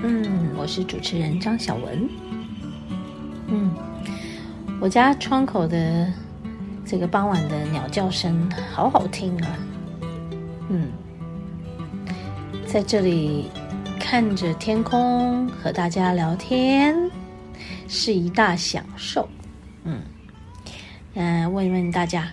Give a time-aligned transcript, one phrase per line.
[0.00, 2.08] 嗯，我是主持人张小文。
[3.48, 3.74] 嗯，
[4.80, 6.12] 我家窗口的
[6.84, 9.58] 这个傍晚的鸟叫声好好听啊。
[10.68, 10.88] 嗯，
[12.66, 13.50] 在这里
[13.98, 17.10] 看着天空和大家聊天
[17.88, 19.28] 是一大享受。
[19.82, 20.00] 嗯，
[21.14, 22.30] 嗯、呃，问一问大家，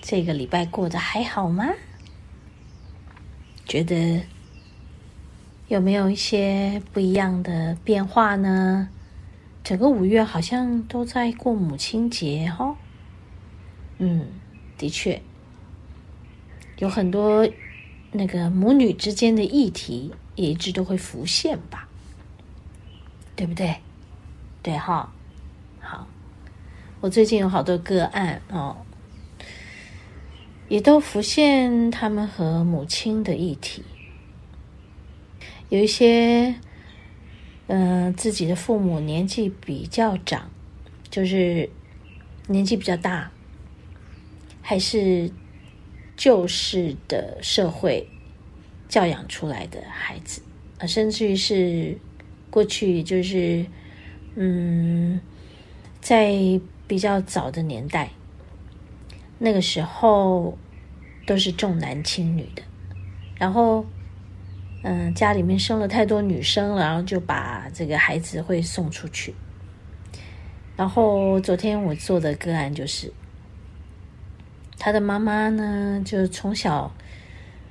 [0.00, 1.66] 这个礼拜过得还好吗？
[3.66, 4.22] 觉得？
[5.74, 8.88] 有没有一些不一样的变化呢？
[9.64, 12.76] 整个五月好像都在过母亲节哈、哦。
[13.98, 14.24] 嗯，
[14.78, 15.20] 的确，
[16.78, 17.48] 有很多
[18.12, 21.88] 那个母女之间的议题也一直都会浮现吧，
[23.34, 23.74] 对不对？
[24.62, 25.12] 对哈，
[25.80, 26.06] 好。
[27.00, 28.76] 我最近有好多个案哦，
[30.68, 33.82] 也都浮现他们和母亲的议题。
[35.70, 36.54] 有一些，
[37.66, 40.50] 嗯、自己的父母年纪比较长，
[41.10, 41.68] 就是
[42.46, 43.32] 年纪比较大，
[44.60, 45.30] 还是
[46.16, 48.06] 旧式的社会
[48.88, 50.42] 教养出来的孩子
[50.78, 51.98] 啊，甚至于是
[52.50, 53.64] 过去就是，
[54.36, 55.18] 嗯，
[56.00, 58.10] 在比较早的年代，
[59.38, 60.56] 那个时候
[61.26, 62.62] 都是重男轻女的，
[63.38, 63.84] 然后。
[64.86, 69.34] 嗯，家里面生了太多女生了，然后就把这个孩子会送出去。
[70.76, 73.10] 然后昨天我做的个案就是，
[74.78, 76.94] 他的妈妈呢，就从小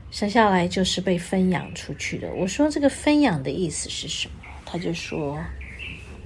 [0.10, 2.34] 生下来就是被分养出去的。
[2.34, 4.34] 我说这个分养的意思是什么？
[4.66, 5.38] 他就说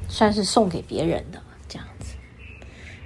[0.07, 2.15] 算是送给别人的这样子。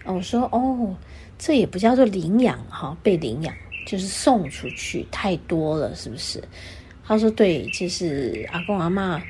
[0.06, 0.96] 我说哦，
[1.40, 3.52] 这也不叫做领养哈，被领养
[3.88, 6.44] 就是送出去太多了，是不是？
[7.04, 9.22] 他说：“对，就是阿公阿嬷，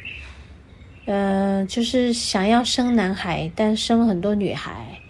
[1.06, 5.02] 呃，就是想要生男孩，但生了很多女孩，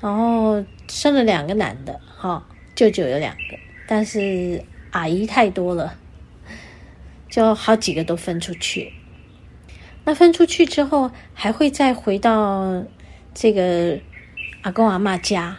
[0.00, 5.96] 然后生了两个男的，哈、舅舅有两个，但是阿姨太多了，
[7.30, 8.92] 就好几个都分出去。
[10.04, 12.84] 那分出去之后，还会再回到
[13.32, 13.98] 这个
[14.62, 15.56] 阿公阿嬷家，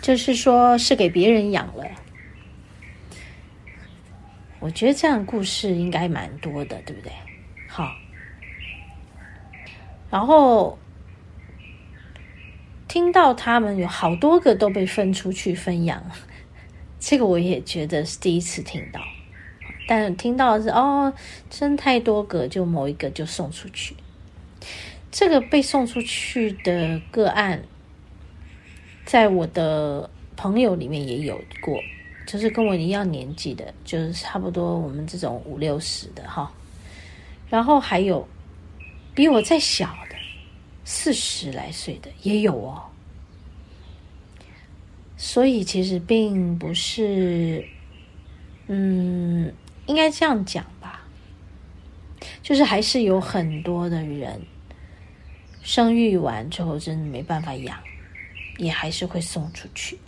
[0.00, 1.84] 就是说是给别人养了。”
[4.60, 7.12] 我觉得这样的故事应该蛮多的，对不对？
[7.68, 7.94] 好，
[10.10, 10.76] 然后
[12.88, 16.02] 听到他们有好多个都被分出去分养，
[16.98, 19.00] 这个我也觉得是第一次听到。
[19.86, 21.12] 但听到是哦，
[21.50, 23.94] 生太多个，就某一个就送出去。
[25.10, 27.62] 这个被送出去的个案，
[29.06, 31.80] 在我的朋友里面也有过。
[32.30, 36.52] 就是跟我一样年纪的，就是差不多我们这种五六十的哈，
[37.48, 38.28] 然后还有
[39.14, 40.16] 比我再小的
[40.84, 42.82] 四十来岁的也有哦，
[45.16, 47.66] 所以其实并不是，
[48.66, 49.50] 嗯，
[49.86, 51.00] 应该这样讲吧，
[52.42, 54.38] 就是还是有很多的人
[55.62, 57.78] 生育完之后真的没办法养，
[58.58, 59.98] 也还是会送出去，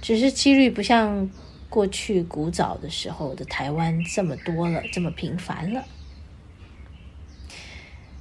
[0.00, 1.28] 只是几率不像。
[1.68, 5.84] 过去古早的时候的台湾这么多了，这么频繁了。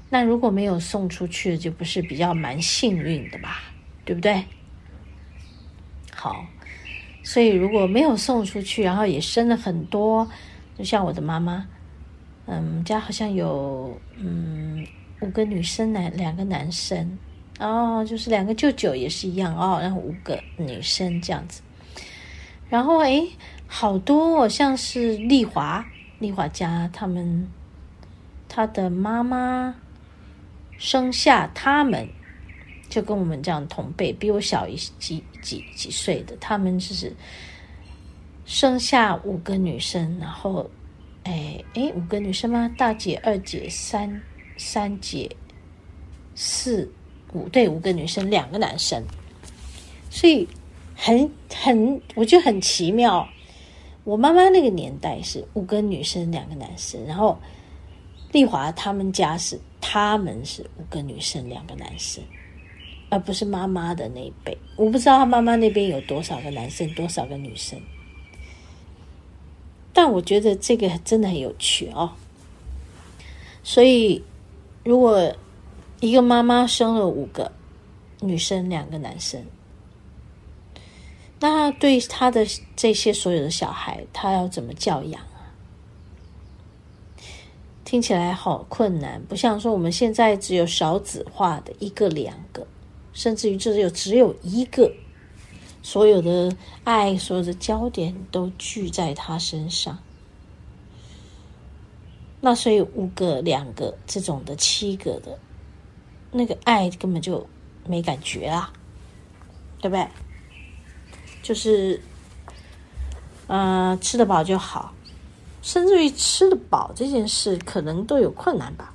[0.10, 3.64] 那如果没有送出去，就不是比较蛮幸运的吧？
[4.06, 4.44] 对不对？
[6.14, 6.46] 好，
[7.24, 10.28] 所以如果没有送出去，然后也生了很多，
[10.78, 11.68] 就像我的妈妈，
[12.46, 14.86] 嗯，家好像有嗯
[15.22, 17.18] 五个女生，男两个男生，
[17.60, 21.62] 哦，就是两个舅舅也是一样哦，然后五个女生这样子。
[22.70, 23.26] 然后哎，
[23.68, 25.86] 好多哦，像是丽华、
[26.20, 27.48] 丽华家他们
[28.50, 29.76] 他的妈妈
[30.78, 32.08] 生下他们，
[32.90, 37.14] 就跟我们这样同辈，比我小一几几几岁的，他们就是
[38.46, 40.70] 生下五个女生，然后，
[41.24, 42.70] 哎哎，五个女生吗？
[42.78, 44.22] 大姐、二姐、三
[44.58, 45.30] 三姐、
[46.36, 46.90] 四
[47.34, 49.04] 五，对，五个女生，两个男生，
[50.10, 50.48] 所以
[51.00, 53.26] 很很，我觉得很奇妙。
[54.04, 57.38] 我妈妈那个年代是五个女生，两个男生，然后
[58.32, 62.24] 丽华他们家是他们是五个女生，两个男生，
[63.10, 64.58] 而不是妈妈的那一辈。
[64.76, 67.80] 我不知道他妈妈那边有多少个男生，多少个女生。
[69.94, 72.12] 但我觉得这个真的很有趣哦。
[73.64, 74.24] 所以，
[74.84, 75.36] 如果
[76.00, 77.52] 一个妈妈生了五个
[78.22, 79.44] 女生，两个男生。
[81.40, 82.46] 那对他的
[82.76, 85.54] 这些所有的小孩，他要怎么教养啊？
[87.86, 92.66] 听起来好困难，不像说我们现在只有少子化的一个两个，
[93.14, 94.92] 甚至于只有只有一个，
[95.84, 96.54] 所有的
[96.84, 100.00] 爱、所有的焦点都聚在他身上。
[102.42, 105.40] 那所以五个、两个这种的，七个的，
[106.32, 107.48] 那个爱根本就
[107.86, 108.74] 没感觉啊，
[109.80, 110.08] 对不对？
[111.42, 112.02] 就是，
[113.48, 114.94] 呃，吃得饱就好，
[115.62, 118.94] 甚至于吃得饱这件事可能都有困难吧。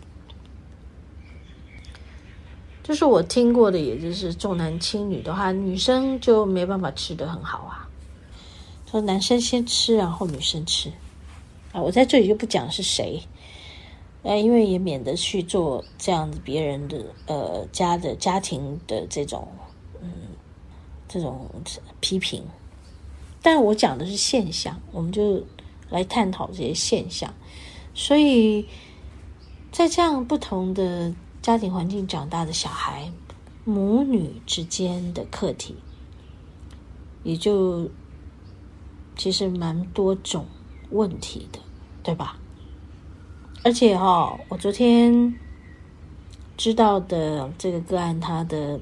[2.83, 7.89] 就是我听过的，也就是重男轻女的话，女生就没办法吃得很好啊。
[8.91, 10.93] 说男生先吃，然后女生吃
[11.73, 11.81] 啊。
[11.81, 13.23] 我在这里就不讲是谁，
[14.23, 19.49] 呃，因为也免得去做这样子别人的呃家的家庭的这种。
[21.13, 21.47] 这种
[22.01, 22.43] 批评，
[23.43, 25.45] 但我讲的是现象，我们就
[25.91, 27.31] 来探讨这些现象。
[27.93, 28.67] 所以
[29.71, 33.13] 在这样不同的家庭环境长大的小孩，
[33.67, 35.77] 母女之间的课题，
[37.25, 37.91] 也就
[39.15, 40.47] 其实蛮多种
[40.89, 41.59] 问题的，
[42.03, 42.39] 对吧？
[43.63, 45.35] 而且哈、我昨天
[46.57, 48.81] 知道的这个个案，他的。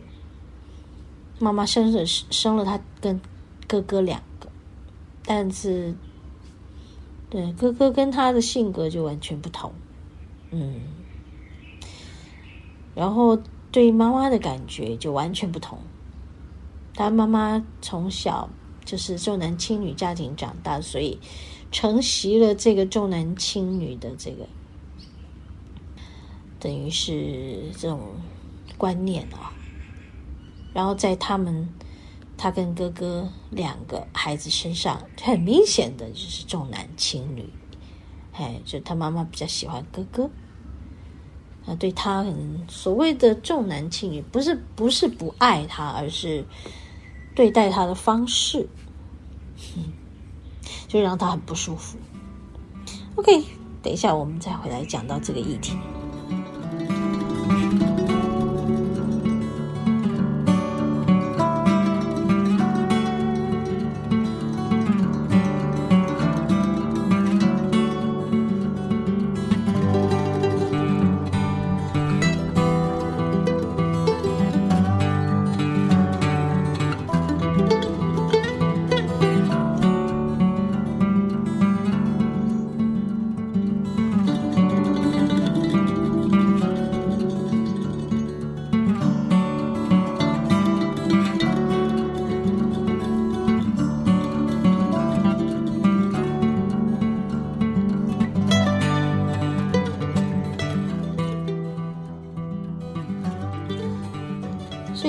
[1.41, 3.19] 妈妈生了生了他跟
[3.67, 4.49] 哥哥两个，
[5.25, 5.95] 但是
[7.31, 9.73] 对哥哥跟他的性格就完全不同，
[10.51, 10.83] 嗯，
[12.95, 13.39] 然后
[13.73, 15.79] 对妈妈的感觉就完全不同。
[16.95, 18.51] 他妈妈从小
[18.85, 21.19] 就是重男轻女家庭长大，所以
[21.73, 24.47] 承袭了这个重男轻女的这个，
[26.59, 28.01] 等于是这种
[28.77, 29.55] 观念啊。
[30.73, 31.69] 然后在他们，
[32.37, 37.49] 他跟哥哥两个孩子身上，很明显的就是重男轻女，
[38.33, 40.31] 哎，就他妈妈比较喜欢哥哥，
[41.67, 46.45] 啊，对他很所谓的重男轻女，不是不是不爱他，而是
[47.35, 48.69] 对待他的方式，
[50.87, 51.99] 就让他很不舒服。
[53.17, 53.45] OK，
[53.83, 55.77] 等一下我们再回来讲到这个议题。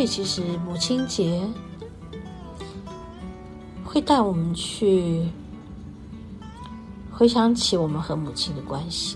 [0.02, 1.48] 以，其实母亲节
[3.86, 5.22] 会带我们去
[7.12, 9.16] 回想起我们和母亲的关系，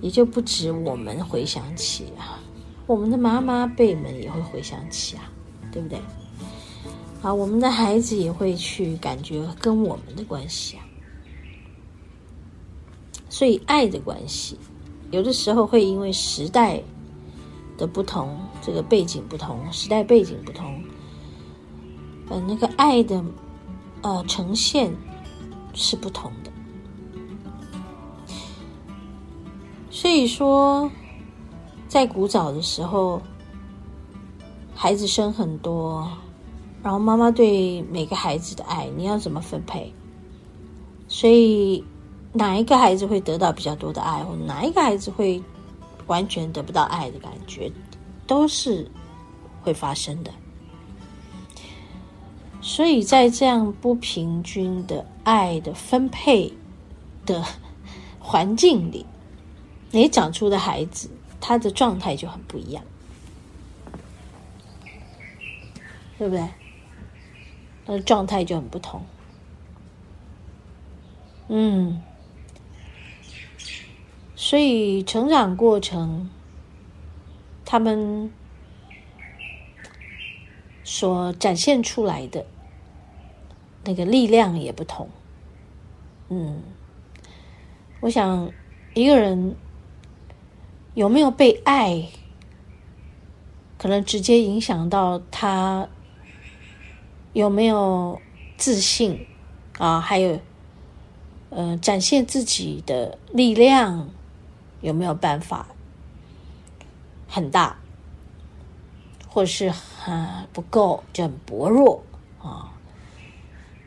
[0.00, 2.40] 也就不止我们回想起啊，
[2.86, 5.30] 我们的妈妈辈们也会回想起啊，
[5.70, 6.00] 对不对？
[7.22, 10.84] 啊，我们的孩子也会去感觉跟我们的关系啊。
[13.28, 14.58] 所以，爱的关系
[15.12, 16.82] 有的时候会因为时代。
[17.76, 20.82] 的不同，这个背景不同，时代背景不同，
[22.28, 23.22] 呃，那个爱的
[24.02, 24.94] 呃呈现
[25.74, 26.50] 是不同的。
[29.90, 30.90] 所以说，
[31.88, 33.20] 在古早的时候，
[34.74, 36.06] 孩子生很多，
[36.82, 39.92] 然后妈妈对每个孩子的爱，你要怎么分配？
[41.08, 41.82] 所以
[42.32, 45.42] 哪一个孩子会得到比较多的爱，或哪一个孩子会
[46.06, 47.70] 完全得不到爱的感觉，
[48.26, 48.90] 都是
[49.62, 50.32] 会发生的。
[52.60, 56.52] 所以在这样不平均的爱的分配
[57.24, 57.44] 的
[58.18, 59.06] 环境里，
[59.90, 61.08] 你长出的孩子，
[61.40, 62.82] 他的状态就很不一样，
[66.18, 66.48] 对不对？
[67.86, 69.00] 他的状态就很不同。
[71.48, 72.02] 嗯，
[74.48, 76.30] 所以成长过程，
[77.64, 78.30] 他们
[80.84, 82.46] 所展现出来的。
[83.82, 85.08] 那个力量也不同，
[86.28, 86.62] 嗯，
[87.98, 88.52] 我想
[88.94, 89.56] 一个人
[90.94, 92.04] 有没有被爱，
[93.76, 95.88] 可能直接影响到他
[97.32, 98.20] 有没有
[98.56, 99.26] 自信
[99.78, 100.38] 啊，还有
[101.50, 104.08] 呃展现自己的力量
[104.86, 105.66] 有没有办法
[107.28, 107.76] 很大，
[109.28, 112.00] 或是很不够，就很薄弱
[112.40, 112.72] 啊。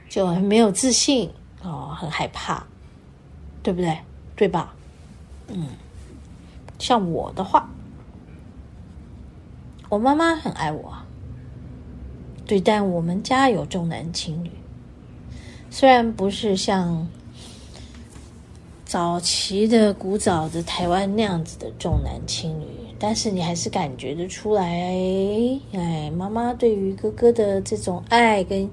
[0.10, 1.32] 就很没有自信
[1.64, 2.66] 哦，很害怕，
[3.64, 3.98] 对不对？
[4.36, 4.74] 对吧？
[5.48, 5.70] 嗯，
[6.78, 7.70] 像我的话，
[9.88, 10.98] 我妈妈很爱我，
[12.46, 14.52] 对，但我们家有重男轻女，
[15.70, 17.08] 虽然不是像
[18.90, 22.66] 早期的古早的台湾那样子的重男轻女，
[22.98, 24.66] 但是你还是感觉得出来，
[25.74, 28.68] 哎，妈妈对于哥哥的这种爱跟。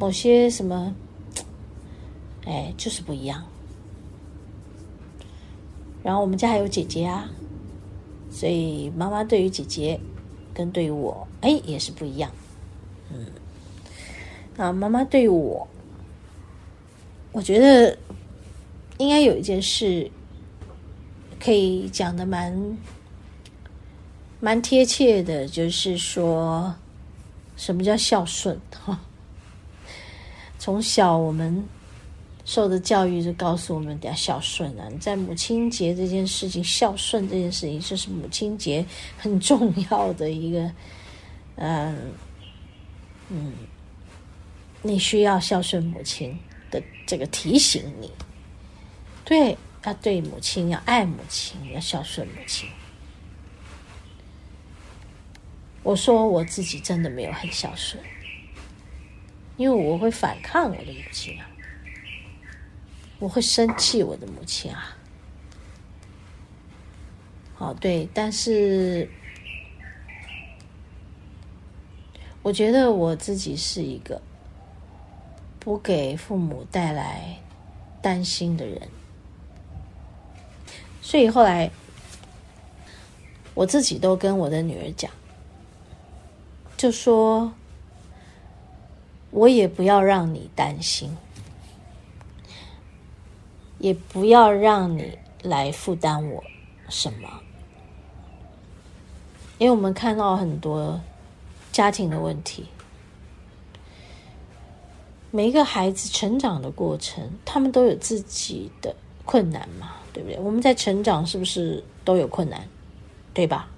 [0.00, 0.92] 某些什么，
[2.44, 3.40] 哎，就是不一样。
[6.02, 7.30] 然后我们家还有姐姐啊，
[8.28, 10.00] 所以妈妈对于姐姐
[10.52, 12.28] 跟对于我，哎，也是不一样。
[13.12, 13.26] 嗯，
[14.56, 15.68] 啊，妈妈对于我，
[17.30, 17.96] 我觉得
[19.02, 20.10] 应该有一件事
[21.40, 22.78] 可以讲的蛮
[24.40, 26.74] 蛮贴切的，就是说
[27.56, 28.98] 什么叫孝顺哈。
[30.58, 31.64] 从小我们
[32.44, 34.88] 受的教育就告诉我们要孝顺啊！
[35.00, 38.84] 在母亲节这件事情，孝顺这件事情，就是母亲节
[39.18, 40.70] 很重要的一个，
[41.56, 42.12] 嗯
[43.28, 43.52] 嗯，
[44.82, 46.38] 你需要孝顺母亲
[46.70, 48.08] 的这个提醒你，
[49.32, 52.68] 对，要对母亲，要爱母亲，要孝顺母亲。
[55.82, 58.04] 我说我自己真的没有很孝顺。
[59.56, 61.48] 因为我会反抗我的母亲啊，
[63.18, 64.94] 我会生气我的母亲啊。
[67.54, 69.08] 好，对，但是
[72.42, 74.20] 我觉得我自己是一个
[75.58, 77.38] 不给父母带来
[78.02, 78.88] 担心的人，
[81.02, 81.70] 所以后来
[83.52, 85.10] 我自己都跟我的女儿讲，
[86.78, 87.52] 就说。
[89.34, 91.16] 我也不要让你担心，
[93.78, 96.44] 也不要让你来负担我
[96.90, 97.26] 什么，
[99.56, 101.00] 因为我们看到很多
[101.72, 102.66] 家庭的问题，
[105.30, 108.94] 每一个孩子成长的过程，他们都有自己的
[109.24, 110.38] 困难嘛，对不对？
[110.38, 112.66] 我们在成长是不是都有困难，
[113.32, 113.68] 对吧？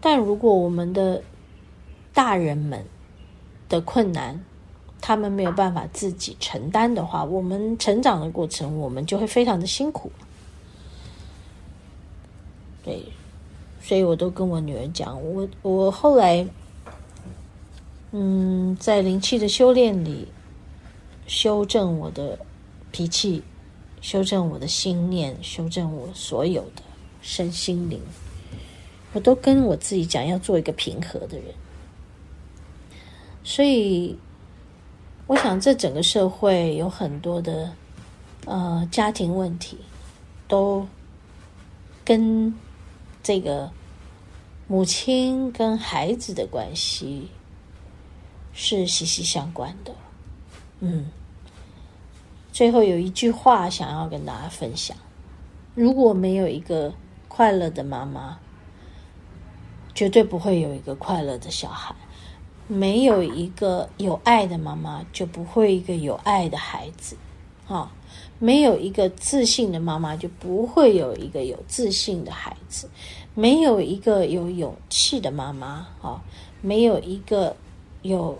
[0.00, 1.22] 但如果我们的
[2.12, 2.84] 大人们，
[3.68, 4.44] 的困难，
[5.00, 10.10] 他们没有办法自己承担的话，我们成长的过程，我们就会非常的辛苦。
[12.84, 13.02] 对，
[13.80, 16.46] 所以我都跟我女儿讲，我我后来，
[18.12, 20.28] 嗯，在灵气的修炼里，
[21.26, 22.38] 修正我的
[22.92, 23.42] 脾气，
[24.06, 26.82] 修正我的心念，修正我所有的
[27.22, 28.00] 身心灵，
[29.12, 31.46] 我都跟我自己讲，要做一个平和的人。
[33.42, 34.16] 所以，
[35.26, 37.72] 我想这整个社会有很多的
[38.44, 39.76] 呃家庭问题，
[40.46, 40.86] 都
[42.04, 42.54] 跟
[43.24, 43.68] 这个
[44.68, 47.28] 母亲跟孩子的关系
[48.52, 49.92] 是息息相关的。
[50.78, 51.06] 嗯，
[52.56, 54.96] 最后有一句话想要跟大家分享：
[55.74, 56.94] 如果没有一个
[57.28, 58.38] 快乐的妈妈，
[59.94, 61.94] 绝对不会有一个快乐的小孩。
[62.66, 67.14] 没有一个有爱的妈妈，就不会一个有爱的孩子，
[67.68, 67.92] 啊，
[68.38, 72.86] 没有一个自信的妈妈，就不会有一个有自信的孩子；
[73.34, 76.24] 没有一个有勇气的妈妈，啊，
[76.62, 77.54] 没有一个
[78.00, 78.38] 有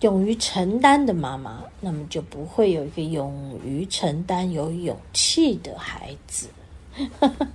[0.00, 6.48] 勇于承担的妈妈，那么就不会有一个勇于承担、有勇气的孩子。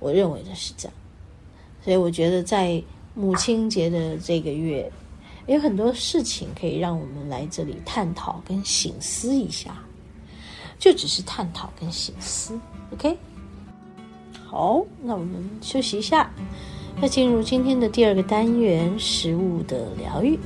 [0.00, 0.94] 我认为的是这样，
[1.84, 2.82] 所以我觉得在
[3.14, 4.90] 母亲节的这个月，
[5.46, 9.76] 有很多事情可以让我们来这里探讨跟醒思一下，
[10.78, 12.58] 就只是探讨跟醒思。
[12.92, 13.16] OK，
[14.46, 16.32] 好，那我们休息一下，
[17.02, 20.38] 要进入今天的第二个单元——食物的疗愈。